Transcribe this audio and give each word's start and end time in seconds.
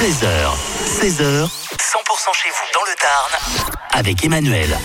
13h, 0.00 0.24
16h, 1.02 1.44
100% 1.44 1.48
chez 2.32 2.48
vous 2.48 2.72
dans 2.72 2.80
le 2.86 2.96
Tarn 2.98 3.70
avec 3.92 4.24
Emmanuel. 4.24 4.78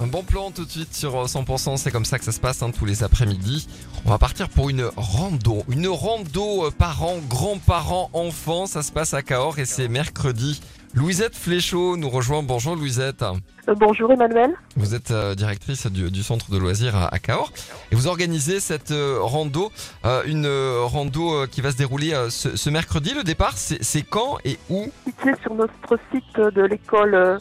Un 0.00 0.06
bon 0.06 0.22
plan 0.22 0.50
tout 0.50 0.64
de 0.64 0.70
suite 0.70 0.94
sur 0.94 1.14
euh, 1.14 1.26
100%, 1.26 1.76
c'est 1.76 1.90
comme 1.90 2.06
ça 2.06 2.18
que 2.18 2.24
ça 2.24 2.32
se 2.32 2.40
passe 2.40 2.62
hein, 2.62 2.70
tous 2.70 2.86
les 2.86 3.02
après-midi. 3.02 3.68
On 4.06 4.10
va 4.10 4.16
partir 4.16 4.48
pour 4.48 4.70
une 4.70 4.90
rando. 4.96 5.62
Une 5.68 5.88
rando 5.88 6.64
euh, 6.64 6.70
parents, 6.70 7.18
grands-parents, 7.28 8.08
enfants. 8.14 8.66
Ça 8.66 8.82
se 8.82 8.92
passe 8.92 9.12
à 9.12 9.20
Cahors 9.20 9.58
et 9.58 9.66
c'est 9.66 9.88
mercredi. 9.88 10.62
Louisette 10.96 11.36
Fléchot 11.36 11.98
nous 11.98 12.08
rejoint. 12.08 12.42
Bonjour 12.42 12.74
Louisette. 12.74 13.22
Euh, 13.68 13.74
bonjour 13.74 14.10
Emmanuel. 14.10 14.54
Vous 14.76 14.94
êtes 14.94 15.10
euh, 15.10 15.34
directrice 15.34 15.86
du, 15.88 16.10
du 16.10 16.22
centre 16.22 16.50
de 16.50 16.56
loisirs 16.56 16.96
à, 16.96 17.14
à 17.14 17.18
Cahors 17.18 17.52
et 17.92 17.94
vous 17.94 18.06
organisez 18.06 18.60
cette 18.60 18.92
euh, 18.92 19.18
rando, 19.20 19.70
euh, 20.06 20.22
une 20.26 20.46
rando 20.86 21.46
qui 21.48 21.60
va 21.60 21.70
se 21.70 21.76
dérouler 21.76 22.14
ce, 22.30 22.56
ce 22.56 22.70
mercredi. 22.70 23.12
Le 23.12 23.24
départ, 23.24 23.52
c'est 23.58 23.82
c'est 23.84 24.00
quand 24.00 24.38
et 24.46 24.58
où? 24.70 24.86
Situé 25.04 25.32
sur 25.42 25.54
notre 25.54 25.98
site 26.10 26.40
de 26.40 26.62
l'école 26.62 27.40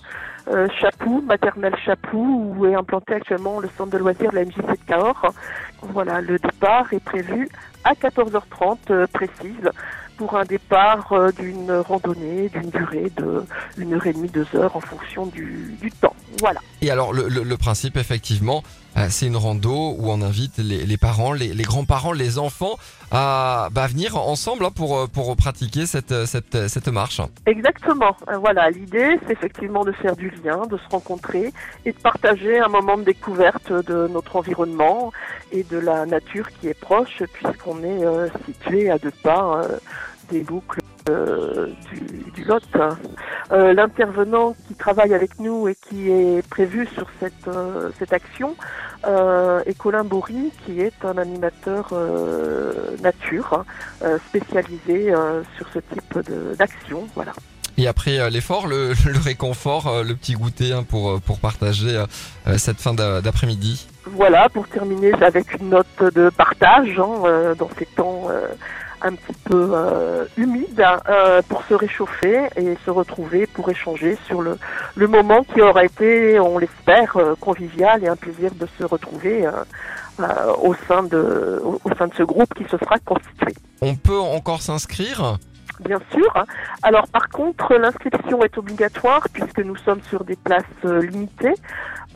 Chapou, 0.80 1.24
maternelle 1.26 1.76
Chapou, 1.86 2.54
où 2.58 2.66
est 2.66 2.76
implanté 2.76 3.14
actuellement 3.14 3.62
le 3.62 3.70
centre 3.78 3.92
de 3.92 3.98
loisirs 3.98 4.32
de 4.32 4.36
la 4.36 4.44
MJC 4.46 4.58
de 4.68 4.86
Cahors. 4.86 5.34
Voilà, 5.82 6.20
le 6.20 6.38
départ 6.40 6.92
est 6.94 7.00
prévu 7.04 7.50
à 7.86 7.94
14h30 7.94 8.78
euh, 8.90 9.08
précise 9.08 9.70
pour 10.18 10.36
un 10.38 10.44
départ 10.46 11.12
euh, 11.14 11.32
d'une 11.32 11.72
randonnée 11.72 12.50
d'une 12.50 12.70
durée 12.70 13.12
de 13.18 13.44
une 13.78 13.94
heure 13.94 14.06
et 14.08 14.14
demie, 14.14 14.30
deux 14.30 14.48
heures 14.56 14.76
en 14.76 14.82
fonction 14.82 15.26
du, 15.26 15.76
du 15.82 15.92
temps. 15.92 16.16
Voilà. 16.40 16.60
Et 16.82 16.90
alors 16.92 17.14
le, 17.14 17.28
le- 17.30 17.44
le 17.44 17.58
principe 17.58 17.98
effectivement, 17.98 18.64
euh, 18.98 19.08
c'est 19.10 19.28
une 19.28 19.36
rando 19.38 19.96
où 19.98 20.10
on 20.10 20.22
invite 20.22 20.58
les, 20.58 20.86
les 20.86 20.98
parents, 20.98 21.34
les, 21.34 21.54
les 21.54 21.64
grands-parents, 21.64 22.14
les 22.14 22.38
enfants 22.40 22.78
à 23.12 23.70
bah, 23.72 23.88
venir 23.88 24.16
ensemble 24.18 24.66
hein, 24.66 24.72
pour, 24.74 24.98
euh, 24.98 25.08
pour 25.08 25.36
pratiquer 25.36 25.86
cette, 25.86 26.26
cette, 26.26 26.68
cette 26.68 26.88
marche. 26.88 27.22
Exactement. 27.46 28.16
Voilà, 28.40 28.70
l'idée, 28.70 29.20
c'est 29.26 29.34
effectivement 29.34 29.84
de 29.84 29.92
faire 29.92 30.16
du 30.16 30.30
lien, 30.44 30.66
de 30.70 30.78
se 30.78 30.88
rencontrer 30.90 31.54
et 31.86 31.92
de 31.92 31.98
partager 32.00 32.60
un 32.60 32.68
moment 32.70 32.98
de 32.98 33.04
découverte 33.04 33.72
de 33.72 34.08
notre 34.08 34.36
environnement 34.38 35.12
et 35.52 35.64
de 35.64 35.78
la 35.78 36.06
nature 36.06 36.48
qui 36.60 36.68
est 36.68 36.80
proche, 36.80 37.22
puisqu'on 37.34 37.80
est 37.84 38.04
euh, 38.06 38.28
situé 38.46 38.90
à 38.90 38.98
deux 38.98 39.12
pas 39.12 39.62
euh, 39.64 39.78
des 40.32 40.42
boucles 40.42 40.80
euh, 41.10 41.68
du, 41.92 42.32
du 42.32 42.44
Lot. 42.46 42.64
Euh, 43.52 43.74
L'intervenant 43.74 44.56
qui 44.68 44.74
travaille 44.74 45.14
avec 45.14 45.40
nous 45.40 45.68
et 45.68 45.76
qui 45.76 46.10
est 46.10 46.48
prévu 46.50 46.88
sur 46.96 47.08
cette, 47.20 47.48
euh, 47.48 47.90
cette 48.00 48.14
action 48.14 48.56
est 49.68 49.78
Colin 49.78 50.04
Bory, 50.04 50.52
qui 50.66 50.82
est 50.82 51.06
un 51.06 51.18
animateur 51.20 51.94
nature 53.04 53.64
hein, 54.02 54.18
spécialisé 54.28 55.14
sur 55.58 55.68
ce 55.74 55.80
type 55.80 56.20
d'action. 56.58 57.08
Voilà. 57.14 57.34
Et 57.78 57.88
après 57.88 58.30
l'effort, 58.32 58.66
le, 58.68 58.94
le 59.06 59.20
réconfort, 59.20 60.04
le 60.04 60.16
petit 60.16 60.34
goûter 60.34 60.72
hein, 60.74 60.84
pour, 60.84 61.22
pour 61.22 61.38
partager 61.40 62.04
cette 62.58 62.78
fin 62.80 62.96
d'a- 62.96 63.22
d'après-midi. 63.22 63.88
Voilà, 64.08 64.50
pour 64.50 64.68
terminer 64.68 65.14
avec 65.22 65.54
une 65.60 65.70
note 65.70 65.86
de 66.16 66.30
partage 66.32 67.00
hein, 67.00 67.54
dans 67.60 67.70
ces 67.78 67.86
temps 67.86 68.28
un 69.06 69.14
petit 69.14 69.40
peu 69.44 69.70
euh, 69.74 70.26
humides 70.36 70.84
euh, 71.08 71.42
pour 71.48 71.64
se 71.66 71.76
réchauffer 71.76 72.50
et 72.56 72.76
se 72.84 72.90
retrouver 72.90 73.46
pour 73.46 73.70
échanger 73.70 74.18
sur 74.26 74.42
le, 74.42 74.58
le 74.96 75.08
moment 75.08 75.44
qui 75.44 75.62
aura 75.62 75.86
été, 75.86 76.40
on 76.40 76.58
l'espère, 76.58 77.16
euh, 77.18 77.36
convivial 77.40 78.04
et 78.04 78.08
un 78.08 78.16
plaisir 78.16 78.52
de 78.56 78.68
se 78.80 78.84
retrouver 78.84 79.48
au, 80.64 80.74
sein 80.88 81.04
de, 81.04 81.62
au, 81.64 81.94
sein 81.98 82.08
de 82.08 82.14
ce 82.16 82.24
groupe 82.24 82.54
qui 82.56 82.64
se 82.64 82.78
sera 82.78 82.98
constitué. 83.00 83.54
On 83.82 83.96
peut 83.96 84.18
encore 84.18 84.62
s'inscrire? 84.62 85.38
Bien 85.82 86.00
sûr. 86.12 86.46
Alors 86.82 87.08
par 87.10 87.30
contre, 87.30 87.76
l'inscription 87.76 88.42
est 88.44 88.58
obligatoire 88.58 89.28
puisque 89.34 89.60
nous 89.60 89.76
sommes 89.76 90.02
sur 90.10 90.24
des 90.24 90.38
places 90.38 90.64
limitées. 90.84 91.56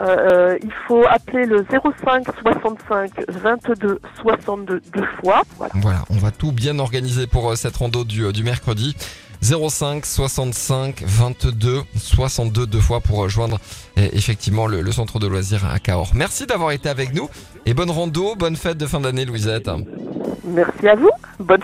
Euh, 0.02 0.58
il 0.64 0.72
faut 0.88 1.03
appeler 1.09 1.45
le 1.45 1.65
05 2.04 2.26
65 2.42 3.11
22 3.27 3.99
62 4.21 4.82
deux 4.93 5.04
fois. 5.21 5.42
Voilà. 5.58 5.73
Voilà, 5.76 5.99
on 6.10 6.15
va 6.15 6.32
tout 6.32 6.52
bien 6.52 6.80
organiser 6.80 7.27
pour 7.27 7.52
euh, 7.52 7.55
cette 7.55 7.76
rando 7.77 8.04
du, 8.04 8.23
euh, 8.23 8.32
du 8.32 8.43
mercredi. 8.43 8.95
05 9.42 10.05
65 10.05 11.02
22 11.05 11.82
62 11.95 12.65
deux 12.67 12.80
fois 12.80 12.99
pour 12.99 13.23
euh, 13.23 13.30
joindre 13.30 13.58
euh, 13.98 14.08
effectivement 14.11 14.67
le, 14.67 14.82
le 14.82 14.92
centre 14.92 15.20
de 15.20 15.27
loisirs 15.27 15.65
à 15.65 15.80
Cahors. 15.80 16.11
Merci 16.14 16.45
d'avoir 16.45 16.71
été 16.71 16.89
avec 16.89 17.14
nous 17.14 17.30
et 17.65 17.73
bonne 17.73 17.89
rando, 17.89 18.36
bonne 18.36 18.55
fête 18.58 18.77
de 18.77 18.86
fin 18.86 18.99
d'année 18.99 19.26
Louisette. 19.26 19.70
Merci 20.45 20.88
à 20.88 20.95
vous. 20.95 21.09
Bonne 21.39 21.58